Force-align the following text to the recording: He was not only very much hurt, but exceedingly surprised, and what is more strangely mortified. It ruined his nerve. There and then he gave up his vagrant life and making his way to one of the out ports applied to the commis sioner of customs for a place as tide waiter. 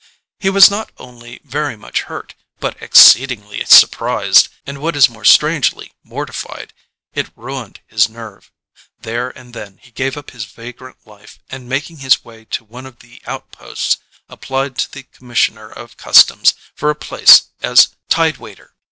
He 0.39 0.49
was 0.49 0.67
not 0.71 0.91
only 0.97 1.41
very 1.43 1.75
much 1.77 2.01
hurt, 2.09 2.33
but 2.59 2.75
exceedingly 2.81 3.63
surprised, 3.65 4.47
and 4.65 4.79
what 4.79 4.95
is 4.95 5.07
more 5.11 5.23
strangely 5.23 5.93
mortified. 6.03 6.73
It 7.13 7.29
ruined 7.35 7.81
his 7.85 8.09
nerve. 8.09 8.51
There 9.01 9.29
and 9.37 9.53
then 9.53 9.77
he 9.79 9.91
gave 9.91 10.17
up 10.17 10.31
his 10.31 10.45
vagrant 10.45 11.05
life 11.05 11.37
and 11.51 11.69
making 11.69 11.97
his 11.97 12.25
way 12.25 12.45
to 12.45 12.63
one 12.65 12.87
of 12.87 12.97
the 12.97 13.21
out 13.27 13.51
ports 13.51 13.97
applied 14.27 14.75
to 14.79 14.91
the 14.91 15.03
commis 15.03 15.35
sioner 15.49 15.71
of 15.71 15.97
customs 15.97 16.55
for 16.73 16.89
a 16.89 16.95
place 16.95 17.49
as 17.61 17.89
tide 18.09 18.37
waiter. 18.37 18.73